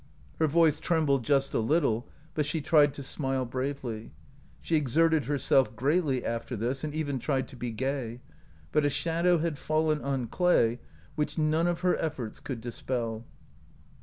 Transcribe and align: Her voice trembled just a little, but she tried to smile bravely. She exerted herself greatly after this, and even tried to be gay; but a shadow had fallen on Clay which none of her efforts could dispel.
Her 0.39 0.47
voice 0.47 0.79
trembled 0.79 1.23
just 1.23 1.53
a 1.53 1.59
little, 1.59 2.07
but 2.33 2.47
she 2.47 2.59
tried 2.59 2.91
to 2.95 3.03
smile 3.03 3.45
bravely. 3.45 4.11
She 4.59 4.75
exerted 4.75 5.25
herself 5.25 5.75
greatly 5.75 6.25
after 6.25 6.55
this, 6.55 6.83
and 6.83 6.91
even 6.95 7.19
tried 7.19 7.47
to 7.49 7.55
be 7.55 7.69
gay; 7.69 8.19
but 8.71 8.83
a 8.83 8.89
shadow 8.89 9.37
had 9.37 9.59
fallen 9.59 10.01
on 10.01 10.25
Clay 10.25 10.79
which 11.13 11.37
none 11.37 11.67
of 11.67 11.81
her 11.81 11.95
efforts 11.97 12.39
could 12.39 12.61
dispel. 12.61 13.25